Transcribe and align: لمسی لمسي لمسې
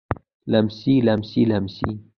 لمسی 0.51 0.95
لمسي 1.07 1.43
لمسې 1.51 1.89